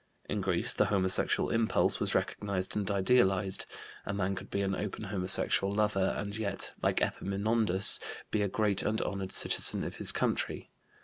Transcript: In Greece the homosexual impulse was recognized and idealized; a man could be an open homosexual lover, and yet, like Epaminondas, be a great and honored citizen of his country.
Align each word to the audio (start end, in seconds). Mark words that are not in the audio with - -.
In 0.27 0.41
Greece 0.41 0.73
the 0.73 0.85
homosexual 0.85 1.51
impulse 1.51 1.99
was 1.99 2.15
recognized 2.15 2.75
and 2.75 2.89
idealized; 2.89 3.67
a 4.03 4.15
man 4.15 4.33
could 4.33 4.49
be 4.49 4.61
an 4.63 4.73
open 4.73 5.03
homosexual 5.03 5.71
lover, 5.71 6.15
and 6.17 6.35
yet, 6.35 6.71
like 6.81 7.03
Epaminondas, 7.03 7.99
be 8.31 8.41
a 8.41 8.47
great 8.47 8.81
and 8.81 8.99
honored 9.03 9.31
citizen 9.31 9.83
of 9.83 9.97
his 9.97 10.11
country. 10.11 10.71